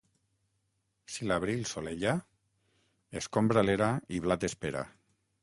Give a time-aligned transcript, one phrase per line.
[1.15, 2.15] Si l'abril solella,
[3.23, 4.85] escombra l'era i blat espera.